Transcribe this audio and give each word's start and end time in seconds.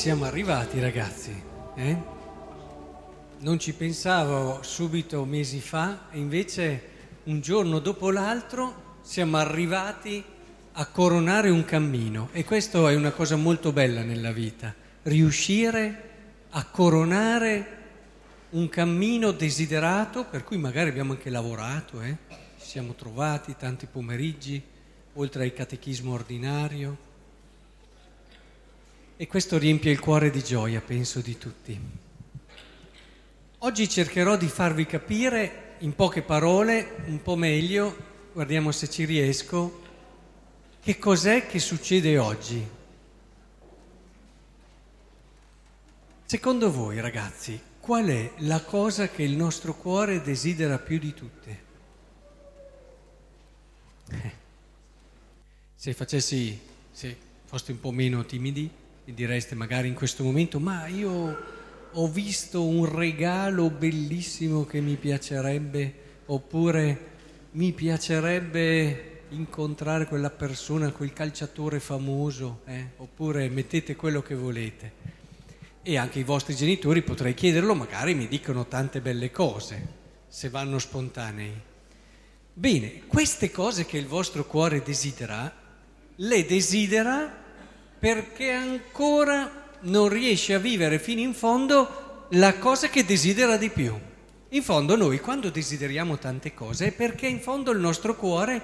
siamo 0.00 0.24
arrivati 0.24 0.80
ragazzi, 0.80 1.42
eh? 1.74 1.96
Non 3.40 3.58
ci 3.58 3.74
pensavo 3.74 4.62
subito 4.62 5.26
mesi 5.26 5.60
fa 5.60 6.08
e 6.10 6.16
invece 6.18 6.82
un 7.24 7.42
giorno 7.42 7.80
dopo 7.80 8.10
l'altro 8.10 8.96
siamo 9.02 9.36
arrivati 9.36 10.24
a 10.72 10.86
coronare 10.86 11.50
un 11.50 11.66
cammino 11.66 12.30
e 12.32 12.46
questo 12.46 12.88
è 12.88 12.94
una 12.94 13.10
cosa 13.10 13.36
molto 13.36 13.72
bella 13.72 14.00
nella 14.00 14.32
vita, 14.32 14.74
riuscire 15.02 16.02
a 16.48 16.64
coronare 16.64 17.66
un 18.52 18.70
cammino 18.70 19.32
desiderato 19.32 20.24
per 20.24 20.44
cui 20.44 20.56
magari 20.56 20.88
abbiamo 20.88 21.12
anche 21.12 21.28
lavorato, 21.28 22.00
eh? 22.00 22.16
ci 22.58 22.66
siamo 22.66 22.94
trovati 22.94 23.54
tanti 23.54 23.84
pomeriggi, 23.84 24.62
oltre 25.12 25.44
al 25.44 25.52
catechismo 25.52 26.14
ordinario 26.14 27.08
e 29.20 29.26
questo 29.26 29.58
riempie 29.58 29.90
il 29.90 30.00
cuore 30.00 30.30
di 30.30 30.42
gioia, 30.42 30.80
penso, 30.80 31.20
di 31.20 31.36
tutti. 31.36 31.78
Oggi 33.58 33.86
cercherò 33.86 34.34
di 34.38 34.48
farvi 34.48 34.86
capire 34.86 35.74
in 35.80 35.94
poche 35.94 36.22
parole, 36.22 37.02
un 37.04 37.20
po' 37.20 37.36
meglio, 37.36 37.94
guardiamo 38.32 38.72
se 38.72 38.88
ci 38.88 39.04
riesco, 39.04 39.82
che 40.80 40.98
cos'è 40.98 41.46
che 41.46 41.58
succede 41.58 42.16
oggi. 42.16 42.66
Secondo 46.24 46.72
voi, 46.72 46.98
ragazzi, 46.98 47.60
qual 47.78 48.06
è 48.06 48.32
la 48.38 48.62
cosa 48.62 49.10
che 49.10 49.22
il 49.22 49.36
nostro 49.36 49.74
cuore 49.74 50.22
desidera 50.22 50.78
più 50.78 50.98
di 50.98 51.12
tutte? 51.12 51.62
Eh. 54.08 54.32
Se 55.76 55.92
facessi, 55.92 56.58
se 56.92 57.16
foste 57.44 57.72
un 57.72 57.80
po' 57.80 57.90
meno 57.90 58.24
timidi, 58.24 58.79
mi 59.10 59.16
direste 59.16 59.56
magari 59.56 59.88
in 59.88 59.94
questo 59.94 60.22
momento, 60.22 60.60
ma 60.60 60.86
io 60.86 61.36
ho 61.90 62.08
visto 62.08 62.64
un 62.64 62.84
regalo 62.84 63.68
bellissimo 63.68 64.64
che 64.64 64.80
mi 64.80 64.94
piacerebbe, 64.94 65.94
oppure 66.26 67.08
mi 67.52 67.72
piacerebbe 67.72 69.22
incontrare 69.30 70.06
quella 70.06 70.30
persona, 70.30 70.92
quel 70.92 71.12
calciatore 71.12 71.80
famoso, 71.80 72.60
eh? 72.66 72.90
oppure 72.98 73.48
mettete 73.48 73.96
quello 73.96 74.22
che 74.22 74.36
volete. 74.36 74.92
E 75.82 75.98
anche 75.98 76.20
i 76.20 76.24
vostri 76.24 76.54
genitori 76.54 77.02
potrei 77.02 77.34
chiederlo, 77.34 77.74
magari 77.74 78.14
mi 78.14 78.28
dicono 78.28 78.68
tante 78.68 79.00
belle 79.00 79.32
cose, 79.32 79.88
se 80.28 80.48
vanno 80.50 80.78
spontanei. 80.78 81.52
Bene, 82.52 83.02
queste 83.08 83.50
cose 83.50 83.86
che 83.86 83.98
il 83.98 84.06
vostro 84.06 84.46
cuore 84.46 84.82
desidera, 84.84 85.52
le 86.14 86.46
desidera 86.46 87.39
perché 88.00 88.50
ancora 88.50 89.68
non 89.82 90.08
riesce 90.08 90.54
a 90.54 90.58
vivere 90.58 90.98
fino 90.98 91.20
in 91.20 91.34
fondo 91.34 92.26
la 92.30 92.56
cosa 92.56 92.88
che 92.88 93.04
desidera 93.04 93.58
di 93.58 93.68
più. 93.68 93.94
In 94.48 94.62
fondo 94.62 94.96
noi 94.96 95.20
quando 95.20 95.50
desideriamo 95.50 96.18
tante 96.18 96.54
cose 96.54 96.86
è 96.86 96.92
perché 96.92 97.26
in 97.26 97.40
fondo 97.40 97.70
il 97.70 97.78
nostro 97.78 98.16
cuore 98.16 98.62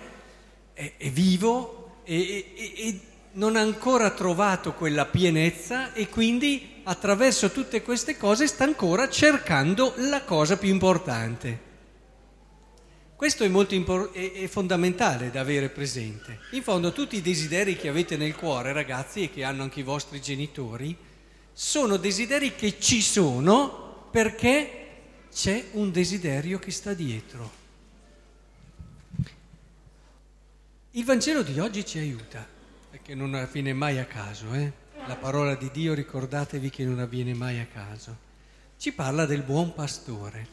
è, 0.73 0.95
è 0.97 1.11
vivo 1.11 1.99
e, 2.05 2.53
e, 2.57 2.73
e 2.77 3.01
non 3.33 3.57
ha 3.57 3.61
ancora 3.61 4.11
trovato 4.11 4.73
quella 4.73 5.05
pienezza 5.05 5.93
e 5.93 6.09
quindi 6.09 6.81
attraverso 6.85 7.51
tutte 7.51 7.83
queste 7.83 8.17
cose 8.17 8.47
sta 8.47 8.65
ancora 8.65 9.09
cercando 9.11 9.93
la 9.97 10.23
cosa 10.23 10.57
più 10.57 10.71
importante. 10.71 11.66
Questo 13.17 13.45
è, 13.45 13.49
molto 13.49 13.75
impor- 13.75 14.13
è, 14.13 14.47
fondamentale 14.47 15.31
da 15.31 15.41
avere 15.41 15.71
presente. 15.71 16.41
In 16.51 16.63
fondo 16.63 16.93
tutti 16.93 17.17
i 17.17 17.23
desideri 17.23 17.75
che 17.75 17.89
avete 17.89 18.19
nel 18.19 18.37
cuore, 18.37 18.75
ragazzi, 18.75 19.23
e 19.23 19.31
che 19.31 19.43
hanno 19.43 19.63
anche 19.63 19.81
i 19.81 19.85
vostri 19.85 20.21
genitori, 20.21 20.95
sono 21.51 21.97
desideri 21.97 22.55
che 22.55 22.79
ci 22.79 23.01
sono 23.01 24.09
perché 24.11 24.89
c'è 25.33 25.69
un 25.73 25.91
desiderio 25.93 26.59
che 26.59 26.71
sta 26.71 26.93
dietro. 26.93 27.51
Il 30.91 31.05
Vangelo 31.07 31.43
di 31.43 31.59
oggi 31.59 31.87
ci 31.87 31.99
aiuta, 31.99 32.47
perché 32.91 33.15
non 33.15 33.33
avviene 33.33 33.73
mai 33.73 33.99
a 33.99 34.05
caso, 34.05 34.53
eh? 34.53 34.71
La 35.07 35.17
parola 35.17 35.55
di 35.55 35.71
Dio, 35.73 35.95
ricordatevi 35.95 36.69
che 36.69 36.85
non 36.85 36.99
avviene 36.99 37.33
mai 37.33 37.61
a 37.61 37.67
caso. 37.67 38.15
Ci 38.77 38.93
parla 38.93 39.25
del 39.25 39.43
buon 39.43 39.73
pastore, 39.73 40.47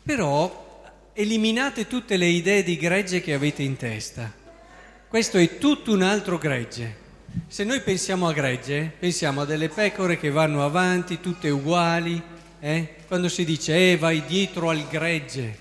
però 0.00 0.73
eliminate 1.16 1.86
tutte 1.86 2.16
le 2.16 2.26
idee 2.26 2.64
di 2.64 2.76
gregge 2.76 3.20
che 3.20 3.34
avete 3.34 3.62
in 3.62 3.76
testa. 3.76 4.32
Questo 5.08 5.38
è 5.38 5.58
tutto 5.58 5.92
un 5.92 6.02
altro 6.02 6.38
gregge. 6.38 7.02
Se 7.46 7.62
noi 7.62 7.80
pensiamo 7.82 8.26
a 8.26 8.32
gregge, 8.32 8.92
pensiamo 8.98 9.42
a 9.42 9.44
delle 9.44 9.68
pecore 9.68 10.18
che 10.18 10.30
vanno 10.30 10.64
avanti, 10.64 11.20
tutte 11.20 11.50
uguali. 11.50 12.20
Eh? 12.58 12.96
Quando 13.06 13.28
si 13.28 13.44
dice, 13.44 13.92
eh, 13.92 13.96
vai 13.96 14.24
dietro 14.26 14.70
al 14.70 14.86
gregge, 14.88 15.56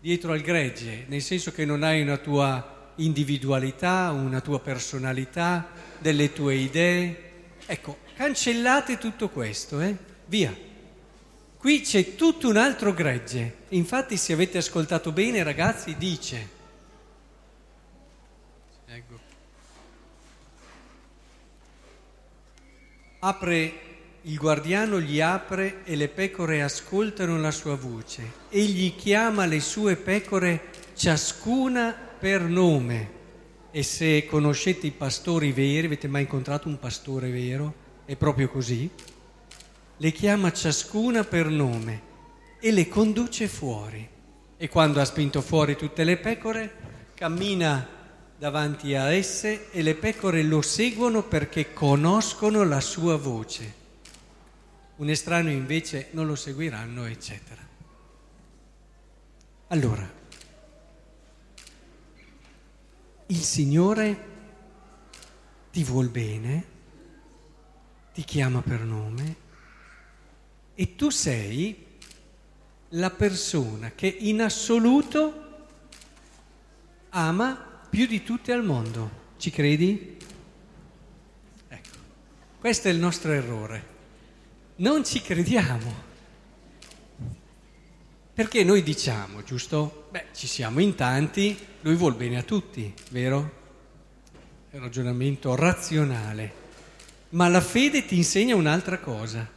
dietro 0.00 0.32
al 0.32 0.40
gregge, 0.40 1.04
nel 1.08 1.22
senso 1.22 1.52
che 1.52 1.66
non 1.66 1.82
hai 1.82 2.00
una 2.00 2.16
tua 2.16 2.92
individualità, 2.96 4.12
una 4.12 4.40
tua 4.40 4.60
personalità, 4.60 5.68
delle 5.98 6.32
tue 6.32 6.54
idee. 6.54 7.22
Ecco, 7.66 7.98
cancellate 8.16 8.96
tutto 8.96 9.28
questo, 9.28 9.80
eh? 9.80 9.94
Via. 10.26 10.65
Qui 11.58 11.80
c'è 11.80 12.14
tutto 12.14 12.48
un 12.48 12.56
altro 12.56 12.92
gregge. 12.92 13.64
Infatti, 13.70 14.16
se 14.16 14.32
avete 14.32 14.58
ascoltato 14.58 15.10
bene, 15.10 15.42
ragazzi, 15.42 15.96
dice. 15.96 16.48
Ecco. 18.86 19.18
Apre 23.20 23.72
il 24.22 24.36
guardiano, 24.36 25.00
gli 25.00 25.20
apre 25.20 25.82
e 25.84 25.96
le 25.96 26.08
pecore 26.08 26.62
ascoltano 26.62 27.40
la 27.40 27.50
sua 27.50 27.74
voce. 27.74 28.32
Egli 28.50 28.94
chiama 28.94 29.46
le 29.46 29.60
sue 29.60 29.96
pecore 29.96 30.70
ciascuna 30.94 31.92
per 32.18 32.42
nome. 32.42 33.14
E 33.70 33.82
se 33.82 34.26
conoscete 34.26 34.86
i 34.86 34.92
pastori 34.92 35.52
veri, 35.52 35.86
avete 35.86 36.06
mai 36.06 36.22
incontrato 36.22 36.68
un 36.68 36.78
pastore 36.78 37.30
vero? 37.30 37.84
È 38.04 38.14
proprio 38.14 38.48
così 38.48 38.90
le 39.98 40.12
chiama 40.12 40.52
ciascuna 40.52 41.24
per 41.24 41.46
nome 41.46 42.02
e 42.60 42.70
le 42.70 42.88
conduce 42.88 43.48
fuori. 43.48 44.06
E 44.58 44.68
quando 44.68 45.00
ha 45.00 45.04
spinto 45.04 45.40
fuori 45.40 45.76
tutte 45.76 46.04
le 46.04 46.16
pecore, 46.16 46.74
cammina 47.14 47.86
davanti 48.38 48.94
a 48.94 49.12
esse 49.12 49.70
e 49.70 49.82
le 49.82 49.94
pecore 49.94 50.42
lo 50.42 50.60
seguono 50.60 51.22
perché 51.22 51.72
conoscono 51.72 52.64
la 52.64 52.80
sua 52.80 53.16
voce. 53.16 53.84
Un 54.96 55.08
estraneo 55.08 55.52
invece 55.52 56.08
non 56.12 56.26
lo 56.26 56.34
seguiranno, 56.34 57.04
eccetera. 57.04 57.64
Allora, 59.68 60.10
il 63.26 63.42
Signore 63.42 64.34
ti 65.70 65.82
vuol 65.84 66.08
bene, 66.08 66.64
ti 68.14 68.22
chiama 68.24 68.62
per 68.62 68.80
nome 68.80 69.44
e 70.78 70.94
tu 70.94 71.08
sei 71.08 71.84
la 72.90 73.10
persona 73.10 73.92
che 73.92 74.06
in 74.06 74.42
assoluto 74.42 75.44
ama 77.10 77.54
più 77.88 78.06
di 78.06 78.22
tutte 78.22 78.52
al 78.52 78.62
mondo. 78.62 79.24
Ci 79.38 79.50
credi? 79.50 80.16
Ecco, 81.66 81.96
questo 82.60 82.88
è 82.88 82.90
il 82.90 82.98
nostro 82.98 83.32
errore. 83.32 83.94
Non 84.76 85.02
ci 85.02 85.22
crediamo. 85.22 86.04
Perché 88.34 88.62
noi 88.62 88.82
diciamo, 88.82 89.42
giusto? 89.42 90.08
Beh, 90.10 90.26
ci 90.34 90.46
siamo 90.46 90.80
in 90.80 90.94
tanti, 90.94 91.58
lui 91.80 91.94
vuol 91.94 92.16
bene 92.16 92.36
a 92.36 92.42
tutti, 92.42 92.92
vero? 93.08 93.64
È 94.68 94.76
un 94.76 94.82
ragionamento 94.82 95.54
razionale. 95.54 96.64
Ma 97.30 97.48
la 97.48 97.62
fede 97.62 98.04
ti 98.04 98.16
insegna 98.16 98.54
un'altra 98.54 98.98
cosa 98.98 99.55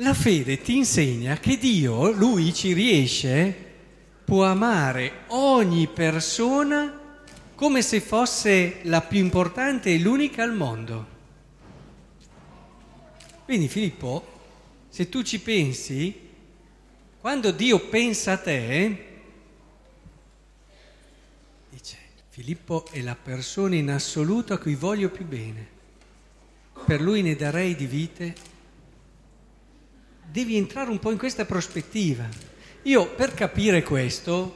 la 0.00 0.14
fede 0.14 0.62
ti 0.62 0.76
insegna 0.76 1.38
che 1.38 1.58
Dio, 1.58 2.10
Lui 2.12 2.54
ci 2.54 2.72
riesce, 2.72 3.54
può 4.24 4.44
amare 4.44 5.24
ogni 5.28 5.88
persona 5.88 6.98
come 7.54 7.82
se 7.82 8.00
fosse 8.00 8.78
la 8.84 9.02
più 9.02 9.18
importante 9.18 9.92
e 9.92 9.98
l'unica 9.98 10.42
al 10.42 10.54
mondo. 10.54 11.18
Quindi 13.44 13.68
Filippo, 13.68 14.38
se 14.88 15.10
tu 15.10 15.22
ci 15.22 15.38
pensi, 15.38 16.28
quando 17.20 17.50
Dio 17.50 17.78
pensa 17.88 18.32
a 18.32 18.38
te, 18.38 19.06
dice, 21.68 21.98
Filippo 22.30 22.86
è 22.90 23.02
la 23.02 23.16
persona 23.16 23.74
in 23.74 23.90
assoluto 23.90 24.54
a 24.54 24.58
cui 24.58 24.76
voglio 24.76 25.10
più 25.10 25.26
bene. 25.26 25.78
Per 26.86 27.02
lui 27.02 27.20
ne 27.20 27.36
darei 27.36 27.76
di 27.76 27.86
vite 27.86 28.49
devi 30.30 30.56
entrare 30.56 30.90
un 30.90 30.98
po' 30.98 31.10
in 31.10 31.18
questa 31.18 31.44
prospettiva. 31.44 32.28
Io 32.82 33.08
per 33.14 33.34
capire 33.34 33.82
questo 33.82 34.54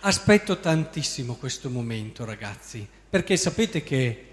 aspetto 0.00 0.58
tantissimo 0.58 1.36
questo 1.36 1.70
momento, 1.70 2.24
ragazzi, 2.24 2.86
perché 3.08 3.36
sapete 3.36 3.82
che 3.82 4.26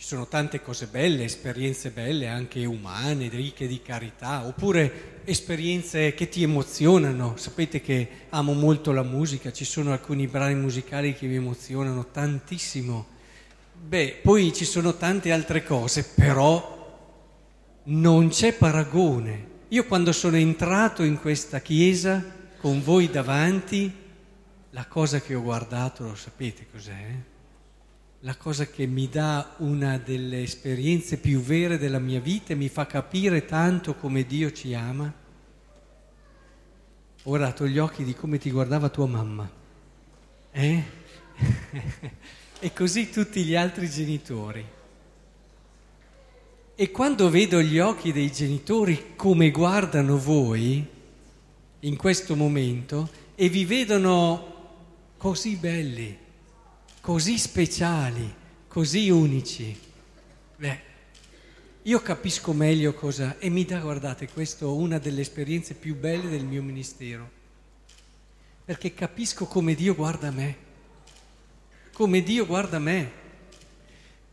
Ci 0.00 0.06
sono 0.06 0.26
tante 0.28 0.62
cose 0.62 0.86
belle, 0.86 1.24
esperienze 1.24 1.90
belle, 1.90 2.26
anche 2.26 2.64
umane, 2.64 3.28
ricche 3.28 3.66
di 3.66 3.82
carità, 3.82 4.46
oppure 4.46 5.20
esperienze 5.24 6.14
che 6.14 6.30
ti 6.30 6.42
emozionano. 6.42 7.36
Sapete 7.36 7.82
che 7.82 8.08
amo 8.30 8.54
molto 8.54 8.92
la 8.92 9.02
musica, 9.02 9.52
ci 9.52 9.66
sono 9.66 9.92
alcuni 9.92 10.26
brani 10.26 10.54
musicali 10.54 11.12
che 11.12 11.26
mi 11.26 11.34
emozionano 11.34 12.06
tantissimo. 12.10 13.08
Beh, 13.74 14.20
poi 14.22 14.54
ci 14.54 14.64
sono 14.64 14.96
tante 14.96 15.32
altre 15.32 15.62
cose, 15.62 16.02
però 16.02 16.79
non 17.90 18.28
c'è 18.28 18.54
paragone. 18.54 19.48
Io 19.68 19.86
quando 19.86 20.12
sono 20.12 20.36
entrato 20.36 21.04
in 21.04 21.20
questa 21.20 21.60
chiesa 21.60 22.24
con 22.58 22.82
voi 22.82 23.08
davanti, 23.08 23.92
la 24.70 24.86
cosa 24.86 25.20
che 25.20 25.34
ho 25.34 25.42
guardato, 25.42 26.04
lo 26.04 26.14
sapete 26.14 26.66
cos'è? 26.70 27.28
la 28.24 28.36
cosa 28.36 28.66
che 28.66 28.86
mi 28.86 29.08
dà 29.08 29.54
una 29.58 29.96
delle 29.96 30.42
esperienze 30.42 31.16
più 31.16 31.40
vere 31.40 31.78
della 31.78 31.98
mia 31.98 32.20
vita 32.20 32.52
e 32.52 32.56
mi 32.56 32.68
fa 32.68 32.84
capire 32.86 33.46
tanto 33.46 33.94
come 33.94 34.26
Dio 34.26 34.52
ci 34.52 34.74
ama. 34.74 35.12
Ho 37.22 37.28
guardato 37.28 37.66
gli 37.66 37.78
occhi 37.78 38.04
di 38.04 38.14
come 38.14 38.38
ti 38.38 38.50
guardava 38.50 38.90
tua 38.90 39.06
mamma. 39.06 39.50
Eh? 40.50 40.84
e 42.60 42.72
così 42.74 43.08
tutti 43.10 43.42
gli 43.42 43.56
altri 43.56 43.88
genitori. 43.88 44.66
E 46.80 46.90
quando 46.90 47.28
vedo 47.28 47.60
gli 47.60 47.78
occhi 47.78 48.10
dei 48.10 48.32
genitori 48.32 49.12
come 49.14 49.50
guardano 49.50 50.16
voi 50.16 50.82
in 51.80 51.96
questo 51.96 52.34
momento 52.34 53.10
e 53.34 53.50
vi 53.50 53.66
vedono 53.66 54.78
così 55.18 55.56
belli, 55.56 56.16
così 57.02 57.36
speciali, 57.36 58.34
così 58.66 59.10
unici. 59.10 59.78
Beh, 60.56 60.80
io 61.82 62.00
capisco 62.00 62.54
meglio 62.54 62.94
cosa 62.94 63.36
e 63.38 63.50
mi 63.50 63.66
dà, 63.66 63.80
guardate, 63.80 64.30
questa 64.30 64.64
è 64.64 64.68
una 64.68 64.96
delle 64.96 65.20
esperienze 65.20 65.74
più 65.74 65.94
belle 65.94 66.30
del 66.30 66.46
mio 66.46 66.62
ministero, 66.62 67.30
perché 68.64 68.94
capisco 68.94 69.44
come 69.44 69.74
Dio 69.74 69.94
guarda 69.94 70.30
me, 70.30 70.56
come 71.92 72.22
Dio 72.22 72.46
guarda 72.46 72.78
me 72.78 73.12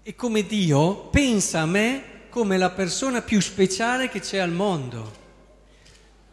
e 0.02 0.16
come 0.16 0.46
Dio 0.46 1.08
pensa 1.08 1.60
a 1.60 1.66
me 1.66 2.16
come 2.29 2.57
la 2.57 2.69
persona 2.69 3.21
più 3.21 3.39
speciale 3.39 4.09
che 4.09 4.19
c'è 4.19 4.38
al 4.38 4.51
mondo. 4.51 5.25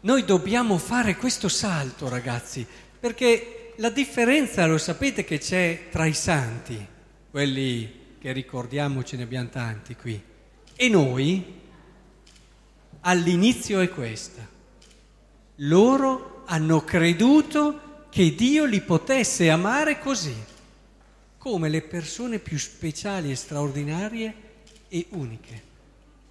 Noi 0.01 0.23
dobbiamo 0.23 0.77
fare 0.77 1.15
questo 1.15 1.47
salto, 1.47 2.09
ragazzi, 2.09 2.65
perché 2.99 3.73
la 3.77 3.89
differenza 3.89 4.65
lo 4.65 4.77
sapete 4.77 5.23
che 5.23 5.39
c'è 5.39 5.87
tra 5.89 6.05
i 6.05 6.13
santi, 6.13 6.85
quelli 7.29 8.03
che 8.19 8.31
ricordiamo, 8.31 9.03
ce 9.03 9.17
ne 9.17 9.23
abbiamo 9.23 9.49
tanti 9.49 9.95
qui, 9.95 10.21
e 10.75 10.89
noi 10.89 11.43
all'inizio 13.01 13.79
è 13.79 13.89
questa. 13.89 14.47
Loro 15.59 16.43
hanno 16.45 16.83
creduto 16.83 18.07
che 18.09 18.35
Dio 18.35 18.65
li 18.65 18.81
potesse 18.81 19.49
amare 19.49 19.99
così, 19.99 20.35
come 21.37 21.69
le 21.69 21.81
persone 21.81 22.39
più 22.39 22.57
speciali 22.57 23.31
e 23.31 23.35
straordinarie 23.35 24.33
e 24.87 25.05
uniche. 25.09 25.73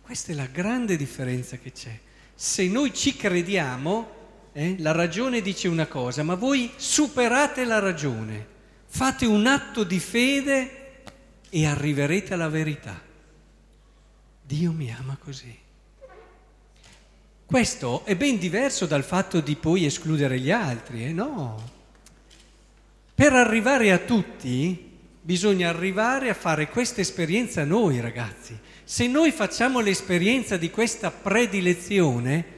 Questa 0.04 0.32
è 0.32 0.34
la 0.34 0.44
grande 0.44 0.98
differenza 0.98 1.56
che 1.56 1.72
c'è. 1.72 1.98
Se 2.34 2.68
noi 2.68 2.92
ci 2.92 3.16
crediamo, 3.16 4.50
eh? 4.52 4.76
La 4.80 4.92
ragione 4.92 5.40
dice 5.40 5.66
una 5.66 5.86
cosa, 5.86 6.22
ma 6.22 6.34
voi 6.34 6.70
superate 6.76 7.64
la 7.64 7.78
ragione, 7.78 8.46
fate 8.84 9.24
un 9.24 9.46
atto 9.46 9.82
di 9.82 9.98
fede 9.98 11.02
e 11.48 11.64
arriverete 11.64 12.34
alla 12.34 12.50
verità. 12.50 13.00
Dio 14.42 14.72
mi 14.72 14.92
ama 14.92 15.16
così. 15.18 15.58
Questo 17.46 18.04
è 18.04 18.14
ben 18.14 18.38
diverso 18.38 18.84
dal 18.84 19.04
fatto 19.04 19.40
di 19.40 19.56
poi 19.56 19.86
escludere 19.86 20.38
gli 20.38 20.50
altri, 20.50 21.06
eh? 21.06 21.12
no. 21.12 21.70
Per 23.14 23.32
arrivare 23.32 23.90
a 23.90 23.98
tutti 23.98 24.93
bisogna 25.24 25.70
arrivare 25.70 26.28
a 26.28 26.34
fare 26.34 26.68
questa 26.68 27.00
esperienza 27.00 27.64
noi 27.64 28.00
ragazzi. 28.00 28.56
Se 28.84 29.06
noi 29.06 29.32
facciamo 29.32 29.80
l'esperienza 29.80 30.56
di 30.56 30.70
questa 30.70 31.10
predilezione, 31.10 32.54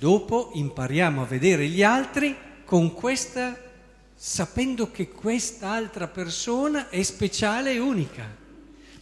Dopo 0.00 0.52
impariamo 0.54 1.20
a 1.20 1.26
vedere 1.26 1.66
gli 1.66 1.82
altri 1.82 2.34
con 2.64 2.94
questa, 2.94 3.54
sapendo 4.14 4.90
che 4.90 5.10
quest'altra 5.10 6.08
persona 6.08 6.88
è 6.88 7.02
speciale 7.02 7.74
e 7.74 7.78
unica. 7.80 8.26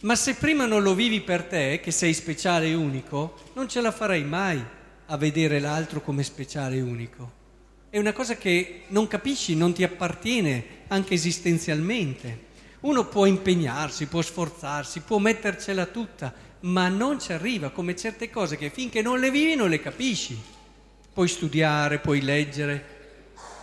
Ma 0.01 0.17
se 0.17 0.33
prima 0.33 0.65
non 0.65 0.83
lo 0.83 0.93
vivi 0.95 1.21
per 1.21 1.43
te, 1.43 1.79
che 1.81 1.91
sei 1.91 2.13
speciale 2.13 2.67
e 2.67 2.73
unico, 2.73 3.35
non 3.53 3.69
ce 3.69 3.79
la 3.79 3.93
farei 3.93 4.25
mai 4.25 4.61
a 5.05 5.15
vedere 5.15 5.61
l'altro 5.61 6.01
come 6.01 6.23
speciale 6.23 6.75
e 6.75 6.81
unico. 6.81 7.31
È 7.89 7.97
una 7.97 8.11
cosa 8.11 8.35
che 8.35 8.81
non 8.87 9.07
capisci, 9.07 9.55
non 9.55 9.71
ti 9.71 9.83
appartiene 9.83 10.65
anche 10.89 11.13
esistenzialmente. 11.13 12.47
Uno 12.81 13.05
può 13.05 13.25
impegnarsi, 13.25 14.07
può 14.07 14.21
sforzarsi, 14.21 15.01
può 15.01 15.17
mettercela 15.17 15.85
tutta, 15.85 16.33
ma 16.61 16.87
non 16.87 17.19
ci 17.19 17.33
arriva 17.33 17.69
come 17.69 17.95
certe 17.95 18.29
cose 18.29 18.57
che 18.57 18.69
finché 18.69 19.01
non 19.01 19.19
le 19.19 19.31
vivi 19.31 19.55
non 19.55 19.69
le 19.69 19.79
capisci 19.79 20.57
puoi 21.19 21.27
studiare, 21.27 21.99
puoi 21.99 22.21
leggere. 22.21 22.97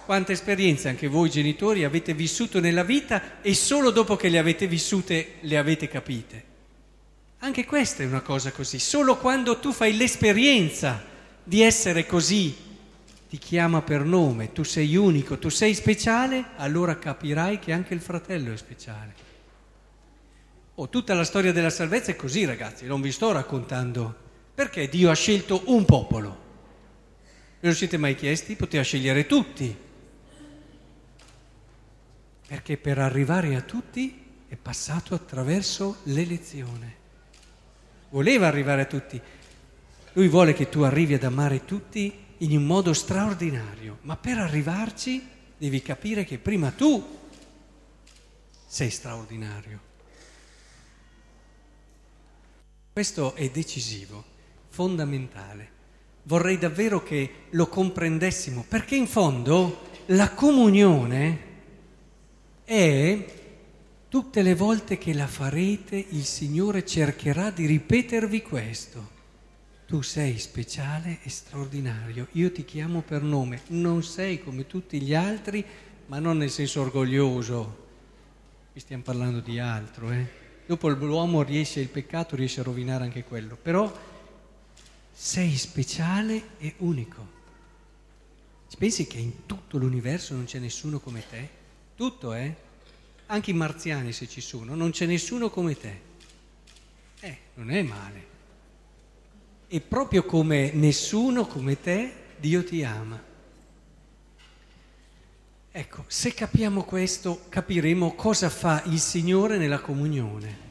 Quante 0.05 0.33
esperienze 0.33 0.91
anche 0.91 1.09
voi 1.09 1.31
genitori 1.31 1.85
avete 1.85 2.13
vissuto 2.13 2.61
nella 2.61 2.83
vita 2.83 3.41
e 3.41 3.55
solo 3.55 3.91
dopo 3.91 4.15
che 4.15 4.29
le 4.29 4.37
avete 4.37 4.67
vissute 4.67 5.37
le 5.41 5.57
avete 5.57 5.89
capite. 5.89 6.45
Anche 7.39 7.65
questa 7.65 8.03
è 8.03 8.07
una 8.07 8.21
cosa 8.21 8.53
così. 8.53 8.79
Solo 8.79 9.17
quando 9.17 9.59
tu 9.59 9.73
fai 9.73 9.97
l'esperienza 9.97 11.03
di 11.43 11.63
essere 11.63 12.05
così, 12.05 12.55
ti 13.37 13.39
chiama 13.49 13.83
per 13.83 14.03
nome, 14.03 14.53
tu 14.53 14.63
sei 14.63 14.97
unico, 14.97 15.39
tu 15.39 15.51
sei 15.51 15.75
speciale, 15.75 16.53
allora 16.57 16.99
capirai 16.99 17.59
che 17.59 17.71
anche 17.71 17.93
il 17.93 18.01
fratello 18.01 18.51
è 18.51 18.57
speciale. 18.57 19.15
Oh, 20.77 20.89
tutta 20.89 21.13
la 21.13 21.25
storia 21.25 21.53
della 21.53 21.69
salvezza 21.69 22.13
è 22.13 22.17
così, 22.17 22.47
ragazzi, 22.47 22.87
non 22.87 23.03
vi 23.03 23.13
sto 23.13 23.33
raccontando. 23.33 24.25
Perché 24.55 24.89
Dio 24.89 25.11
ha 25.11 25.15
scelto 25.15 25.65
un 25.67 25.85
popolo? 25.85 26.45
Ve 27.61 27.69
lo 27.69 27.75
siete 27.75 27.99
mai 27.99 28.15
chiesti? 28.15 28.57
Poteva 28.57 28.83
scegliere 28.83 29.27
tutti. 29.27 29.77
Perché 32.47 32.79
per 32.79 32.99
arrivare 32.99 33.55
a 33.55 33.61
tutti 33.61 34.25
è 34.49 34.57
passato 34.57 35.15
attraverso 35.15 35.99
l'elezione. 36.05 36.95
Voleva 38.09 38.47
arrivare 38.47 38.81
a 38.83 38.87
tutti. 38.87 39.21
Lui 40.15 40.29
vuole 40.29 40.55
che 40.55 40.71
tu 40.71 40.81
arrivi 40.81 41.13
ad 41.13 41.25
amare 41.25 41.67
tutti 41.67 42.25
in 42.39 42.57
un 42.57 42.65
modo 42.65 42.93
straordinario, 42.93 43.99
ma 44.03 44.17
per 44.17 44.39
arrivarci 44.39 45.27
devi 45.57 45.81
capire 45.83 46.25
che 46.25 46.39
prima 46.39 46.71
tu 46.71 47.19
sei 48.67 48.91
straordinario. 48.91 49.81
Questo 52.93 53.35
è 53.35 53.49
decisivo, 53.51 54.25
fondamentale 54.69 55.75
vorrei 56.27 56.59
davvero 56.59 57.03
che 57.03 57.31
lo 57.51 57.69
comprendessimo, 57.69 58.65
perché 58.69 58.97
in 58.97 59.07
fondo 59.07 59.81
la 60.07 60.31
comunione 60.31 61.45
è 62.65 63.35
tutte 64.09 64.43
le 64.43 64.55
volte 64.55 64.99
che 64.99 65.13
la 65.15 65.27
farete 65.27 65.97
il 65.97 66.25
Signore 66.25 66.85
cercherà 66.85 67.51
di 67.51 67.67
ripetervi 67.67 68.43
questo. 68.43 69.15
Tu 69.87 70.03
sei 70.03 70.37
speciale 70.41 71.21
e 71.23 71.31
straordinario, 71.31 72.27
io 72.33 72.51
ti 72.51 72.65
chiamo 72.65 73.03
per 73.03 73.23
nome, 73.23 73.63
non 73.69 74.03
sei 74.03 74.43
come 74.43 74.67
tutti 74.67 75.01
gli 75.01 75.15
altri, 75.15 75.65
ma 76.07 76.19
non 76.19 76.39
nel 76.39 76.51
senso 76.51 76.81
orgoglioso, 76.81 77.85
qui 78.73 78.81
stiamo 78.81 79.05
parlando 79.05 79.39
di 79.39 79.61
altro, 79.61 80.11
eh? 80.11 80.27
Dopo 80.67 80.89
l'uomo 80.89 81.45
riesce, 81.45 81.79
il 81.79 81.89
peccato 81.89 82.35
riesce 82.35 82.59
a 82.59 82.65
rovinare 82.65 83.05
anche 83.05 83.23
quello, 83.23 83.55
però 83.55 83.97
sei 85.13 85.55
speciale 85.55 86.43
e 86.59 86.75
unico. 86.79 87.35
Ci 88.69 88.77
pensi 88.79 89.07
che 89.07 89.19
in 89.19 89.47
tutto 89.47 89.79
l'universo 89.79 90.35
non 90.35 90.47
c'è 90.47 90.59
nessuno 90.59 90.99
come 90.99 91.23
te? 91.29 91.49
Tutto, 91.95 92.35
eh? 92.35 92.53
Anche 93.27 93.53
i 93.53 93.55
marziani 93.55 94.11
se 94.13 94.27
ci 94.27 94.41
sono, 94.41 94.75
non 94.75 94.91
c'è 94.91 95.07
nessuno 95.07 95.49
come 95.49 95.77
te. 95.77 96.01
Eh, 97.21 97.39
non 97.55 97.71
è 97.71 97.83
male. 97.83 98.35
E 99.69 99.81
proprio 99.81 100.25
come 100.25 100.73
nessuno 100.73 101.47
come 101.47 101.81
te, 101.81 102.13
Dio 102.39 102.65
ti 102.65 102.85
ama. 102.85 103.23
Ecco, 105.71 106.05
se 106.07 106.33
capiamo 106.33 106.85
questo, 106.85 107.47
capiremo 107.49 108.15
cosa 108.15 108.49
fa 108.49 108.83
il 108.87 108.99
Signore 108.99 109.59
nella 109.59 109.81
comunione. 109.81 110.65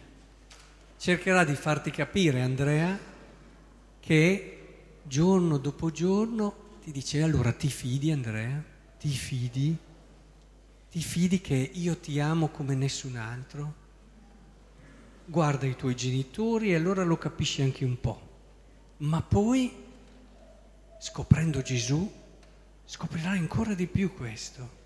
Cercherà 0.97 1.43
di 1.43 1.55
farti 1.55 1.91
capire, 1.91 2.41
Andrea, 2.41 2.97
che 3.99 4.57
giorno 5.03 5.57
dopo 5.57 5.91
giorno 5.91 6.55
ti 6.81 6.91
dice 6.91 7.21
allora 7.21 7.51
ti 7.51 7.67
fidi 7.67 8.11
Andrea? 8.11 8.63
Ti 8.99 9.09
fidi? 9.09 9.77
Ti 10.89 10.99
fidi 11.01 11.41
che 11.41 11.69
io 11.73 11.97
ti 11.97 12.19
amo 12.19 12.47
come 12.47 12.75
nessun 12.75 13.17
altro? 13.17 13.83
guarda 15.25 15.65
i 15.65 15.75
tuoi 15.75 15.95
genitori 15.95 16.71
e 16.71 16.75
allora 16.75 17.03
lo 17.03 17.17
capisci 17.17 17.61
anche 17.61 17.83
un 17.83 17.99
po'. 17.99 18.24
Ma 18.97 19.21
poi, 19.21 19.71
scoprendo 20.99 21.61
Gesù, 21.61 22.09
scoprirai 22.85 23.37
ancora 23.37 23.73
di 23.73 23.87
più 23.87 24.13
questo. 24.13 24.83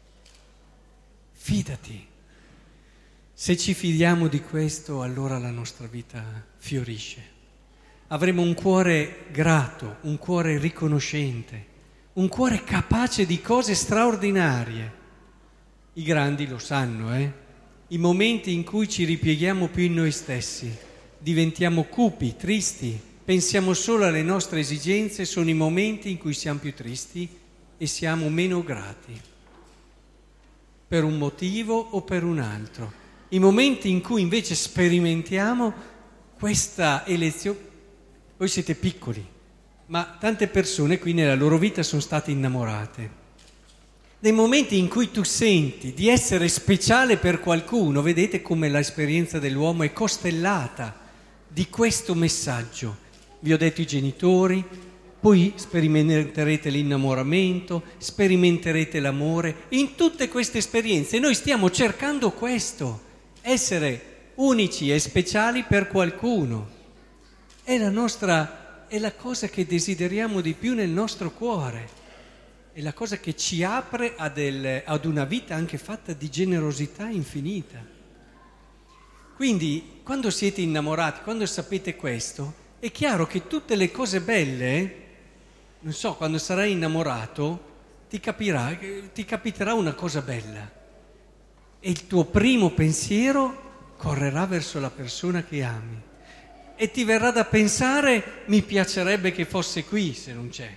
Fidati. 1.32 2.08
Se 3.34 3.56
ci 3.56 3.74
fidiamo 3.74 4.28
di 4.28 4.42
questo, 4.42 5.02
allora 5.02 5.38
la 5.38 5.52
nostra 5.52 5.88
vita 5.88 6.24
fiorisce. 6.58 7.38
Avremo 8.08 8.42
un 8.42 8.54
cuore 8.54 9.28
grato, 9.32 9.98
un 10.02 10.18
cuore 10.18 10.58
riconoscente, 10.58 11.68
un 12.14 12.28
cuore 12.28 12.64
capace 12.64 13.26
di 13.26 13.40
cose 13.42 13.76
straordinarie. 13.76 14.98
I 15.94 16.04
grandi 16.04 16.48
lo 16.48 16.58
sanno, 16.58 17.16
eh? 17.16 17.48
i 17.90 17.98
momenti 17.98 18.54
in 18.54 18.64
cui 18.64 18.90
ci 18.90 19.04
ripieghiamo 19.04 19.68
più 19.68 19.84
in 19.84 19.94
noi 19.94 20.12
stessi, 20.12 20.76
diventiamo 21.18 21.84
cupi, 21.84 22.36
tristi, 22.36 23.00
pensiamo 23.30 23.76
solo 23.76 24.06
alle 24.06 24.24
nostre 24.24 24.60
esigenze, 24.60 25.24
sono 25.24 25.52
i 25.52 25.54
momenti 25.54 26.10
in 26.10 26.18
cui 26.18 26.34
siamo 26.34 26.58
più 26.58 26.74
tristi 26.74 27.30
e 27.78 27.86
siamo 27.86 28.28
meno 28.28 28.64
grati, 28.64 29.22
per 30.88 31.04
un 31.04 31.16
motivo 31.16 31.78
o 31.78 32.02
per 32.02 32.24
un 32.24 32.40
altro. 32.40 32.92
I 33.30 33.38
momenti 33.38 33.92
in 33.92 34.02
cui 34.02 34.24
invece 34.24 34.56
sperimentiamo 34.56 35.72
questa 36.40 37.06
elezione, 37.06 37.60
voi 38.36 38.48
siete 38.48 38.74
piccoli, 38.74 39.24
ma 39.86 40.18
tante 40.20 40.48
persone 40.48 40.98
qui 40.98 41.14
nella 41.14 41.36
loro 41.36 41.60
vita 41.60 41.84
sono 41.84 42.02
state 42.02 42.32
innamorate 42.32 43.18
nei 44.22 44.32
momenti 44.32 44.80
in 44.80 44.88
cui 44.88 45.12
tu 45.12 45.22
senti 45.22 45.94
di 45.94 46.10
essere 46.10 46.48
speciale 46.48 47.18
per 47.18 47.40
qualcuno, 47.40 48.02
vedete 48.02 48.42
come 48.42 48.70
l'esperienza 48.70 49.38
dell'uomo 49.38 49.84
è 49.84 49.94
costellata 49.94 50.98
di 51.48 51.70
questo 51.70 52.16
messaggio. 52.16 53.08
Vi 53.40 53.54
ho 53.54 53.58
detto 53.58 53.82
i 53.82 53.88
genitori, 53.88 54.66
poi 55.20 55.54
sperimenterete 55.56 56.70
l'innamoramento, 56.70 57.84
sperimenterete 57.98 59.00
l'amore. 59.00 59.56
In 59.70 59.96
tutte 59.96 60.28
queste 60.28 60.58
esperienze 60.60 61.20
noi 61.20 61.36
stiamo 61.36 61.70
cercando 61.70 62.32
questo, 62.32 63.02
essere 63.42 64.32
unici 64.36 64.92
e 64.92 65.00
speciali 65.00 65.64
per 65.64 65.88
qualcuno. 65.88 66.78
È 67.64 67.78
la 67.78 67.90
nostra, 67.90 68.88
è 68.88 68.98
la 69.00 69.14
cosa 69.14 69.48
che 69.48 69.66
desideriamo 69.66 70.42
di 70.42 70.54
più 70.54 70.74
nel 70.74 70.90
nostro 70.90 71.32
cuore 71.32 71.98
è 72.80 72.82
la 72.82 72.94
cosa 72.94 73.18
che 73.18 73.36
ci 73.36 73.62
apre 73.62 74.16
del, 74.34 74.84
ad 74.86 75.04
una 75.04 75.26
vita 75.26 75.54
anche 75.54 75.78
fatta 75.78 76.14
di 76.14 76.30
generosità 76.30 77.10
infinita. 77.10 77.84
Quindi 79.36 80.00
quando 80.02 80.30
siete 80.30 80.62
innamorati, 80.62 81.20
quando 81.24 81.46
sapete 81.46 81.98
questo, 81.98 82.54
è 82.80 82.92
chiaro 82.92 83.28
che 83.28 83.48
tutte 83.48 83.76
le 83.76 83.92
cose 83.92 84.22
belle, 84.22 84.96
non 85.82 85.94
so, 85.94 86.16
quando 86.16 86.38
sarai 86.38 86.72
innamorato, 86.72 87.68
ti, 88.10 88.20
capirà, 88.20 88.78
ti 89.14 89.26
capiterà 89.26 89.74
una 89.74 89.94
cosa 89.94 90.22
bella 90.22 90.78
e 91.80 91.90
il 91.90 92.08
tuo 92.08 92.26
primo 92.26 92.72
pensiero 92.72 93.68
correrà 93.98 94.46
verso 94.46 94.80
la 94.80 94.90
persona 94.90 95.44
che 95.44 95.64
ami 95.64 96.02
e 96.76 96.92
ti 96.92 97.04
verrà 97.04 97.32
da 97.32 97.46
pensare 97.46 98.44
mi 98.46 98.62
piacerebbe 98.62 99.32
che 99.32 99.46
fosse 99.46 99.86
qui 99.86 100.14
se 100.14 100.34
non 100.34 100.50
c'è. 100.50 100.74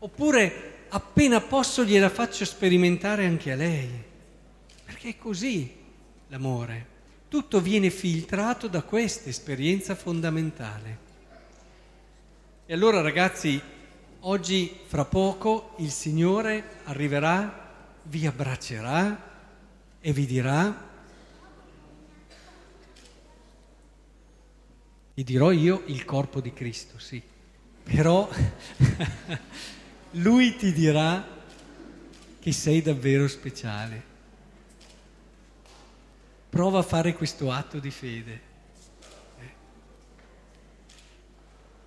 Oppure 0.00 0.84
appena 0.88 1.40
posso 1.40 1.84
gliela 1.84 2.08
faccio 2.08 2.44
sperimentare 2.44 3.26
anche 3.26 3.52
a 3.52 3.56
lei, 3.56 3.88
perché 4.84 5.10
è 5.10 5.16
così 5.16 5.74
l'amore. 6.28 6.96
Tutto 7.28 7.60
viene 7.60 7.90
filtrato 7.90 8.68
da 8.68 8.82
questa 8.82 9.28
esperienza 9.28 9.94
fondamentale. 9.94 11.06
E 12.70 12.74
allora 12.74 13.00
ragazzi, 13.00 13.58
oggi 14.20 14.80
fra 14.84 15.06
poco 15.06 15.72
il 15.78 15.90
Signore 15.90 16.80
arriverà, 16.84 17.96
vi 18.02 18.26
abbraccerà 18.26 19.96
e 19.98 20.12
vi 20.12 20.26
dirà, 20.26 20.90
vi 25.14 25.24
dirò 25.24 25.50
io 25.50 25.82
il 25.86 26.04
corpo 26.04 26.42
di 26.42 26.52
Cristo, 26.52 26.98
sì, 26.98 27.22
però 27.84 28.28
lui 30.20 30.54
ti 30.56 30.70
dirà 30.70 31.26
che 32.38 32.52
sei 32.52 32.82
davvero 32.82 33.28
speciale. 33.28 34.02
Prova 36.50 36.80
a 36.80 36.82
fare 36.82 37.14
questo 37.14 37.50
atto 37.50 37.78
di 37.78 37.90
fede. 37.90 38.40
Eh. 39.38 39.52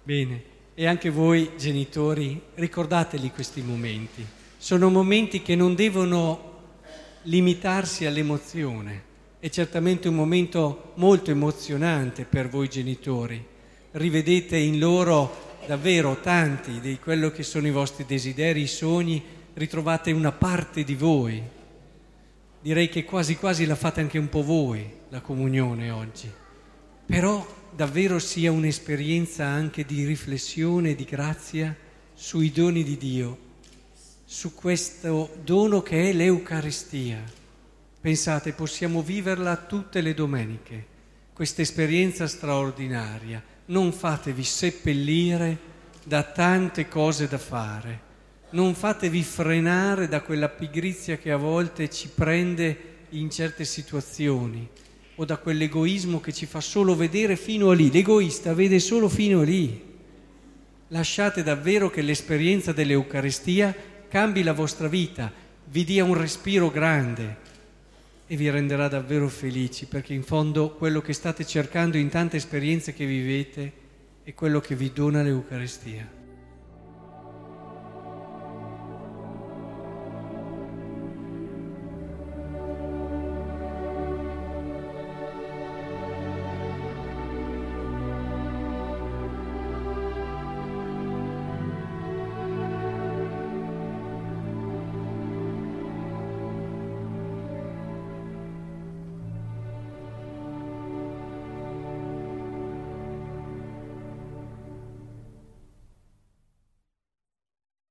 Bene, 0.01 0.50
e 0.73 0.87
anche 0.87 1.09
voi 1.09 1.51
genitori 1.57 2.41
ricordateli 2.55 3.31
questi 3.31 3.61
momenti. 3.61 4.25
Sono 4.57 4.89
momenti 4.89 5.41
che 5.41 5.55
non 5.55 5.75
devono 5.75 6.49
limitarsi 7.23 8.05
all'emozione. 8.05 9.09
È 9.39 9.49
certamente 9.49 10.07
un 10.07 10.15
momento 10.15 10.93
molto 10.95 11.31
emozionante 11.31 12.25
per 12.25 12.47
voi 12.47 12.69
genitori. 12.69 13.43
Rivedete 13.91 14.57
in 14.57 14.79
loro 14.79 15.49
davvero 15.65 16.19
tanti 16.21 16.79
di 16.79 16.99
quello 16.99 17.31
che 17.31 17.43
sono 17.43 17.67
i 17.67 17.71
vostri 17.71 18.05
desideri, 18.05 18.61
i 18.61 18.67
sogni, 18.67 19.23
ritrovate 19.53 20.11
una 20.11 20.31
parte 20.31 20.83
di 20.83 20.95
voi. 20.95 21.41
Direi 22.61 22.89
che 22.89 23.03
quasi 23.03 23.35
quasi 23.35 23.65
la 23.65 23.75
fate 23.75 24.01
anche 24.01 24.19
un 24.19 24.29
po' 24.29 24.43
voi, 24.43 24.87
la 25.09 25.21
comunione 25.21 25.89
oggi. 25.89 26.31
Però 27.05 27.45
davvero 27.75 28.19
sia 28.19 28.51
un'esperienza 28.51 29.45
anche 29.45 29.85
di 29.85 30.05
riflessione, 30.05 30.95
di 30.95 31.05
grazia 31.05 31.75
sui 32.13 32.51
doni 32.51 32.83
di 32.83 32.97
Dio, 32.97 33.37
su 34.25 34.53
questo 34.53 35.35
dono 35.43 35.81
che 35.81 36.09
è 36.09 36.13
l'Eucaristia. 36.13 37.23
Pensate, 37.99 38.53
possiamo 38.53 39.01
viverla 39.01 39.55
tutte 39.55 40.01
le 40.01 40.13
domeniche, 40.13 40.85
questa 41.33 41.61
esperienza 41.61 42.27
straordinaria. 42.27 43.43
Non 43.65 43.93
fatevi 43.93 44.43
seppellire 44.43 45.69
da 46.03 46.23
tante 46.23 46.87
cose 46.87 47.27
da 47.27 47.37
fare, 47.37 48.09
non 48.51 48.73
fatevi 48.73 49.23
frenare 49.23 50.07
da 50.07 50.21
quella 50.21 50.49
pigrizia 50.49 51.17
che 51.17 51.31
a 51.31 51.37
volte 51.37 51.89
ci 51.89 52.09
prende 52.09 52.89
in 53.09 53.29
certe 53.29 53.63
situazioni 53.63 54.67
o 55.21 55.25
da 55.25 55.37
quell'egoismo 55.37 56.19
che 56.19 56.33
ci 56.33 56.47
fa 56.47 56.61
solo 56.61 56.95
vedere 56.95 57.35
fino 57.35 57.69
a 57.69 57.75
lì. 57.75 57.91
L'egoista 57.91 58.55
vede 58.55 58.79
solo 58.79 59.07
fino 59.07 59.41
a 59.41 59.43
lì. 59.43 59.89
Lasciate 60.87 61.43
davvero 61.43 61.91
che 61.91 62.01
l'esperienza 62.01 62.71
dell'Eucaristia 62.71 63.75
cambi 64.09 64.41
la 64.41 64.53
vostra 64.53 64.87
vita, 64.87 65.31
vi 65.65 65.83
dia 65.83 66.03
un 66.03 66.15
respiro 66.15 66.71
grande 66.71 67.37
e 68.25 68.35
vi 68.35 68.49
renderà 68.49 68.87
davvero 68.87 69.29
felici, 69.29 69.85
perché 69.85 70.15
in 70.15 70.23
fondo 70.23 70.71
quello 70.71 71.01
che 71.01 71.13
state 71.13 71.45
cercando 71.45 71.97
in 71.97 72.09
tante 72.09 72.37
esperienze 72.37 72.95
che 72.95 73.05
vivete 73.05 73.71
è 74.23 74.33
quello 74.33 74.59
che 74.59 74.75
vi 74.75 74.91
dona 74.91 75.21
l'Eucaristia. 75.21 76.20